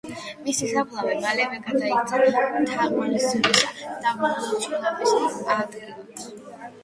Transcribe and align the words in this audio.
მისი 0.45 0.67
საფლავი 0.69 1.17
მალევე 1.25 1.59
გადაიქცა 1.65 2.21
თაყვანისცემისა 2.71 3.91
და 4.05 4.13
მომლოცველობის 4.23 5.13
ადგილად. 5.57 6.25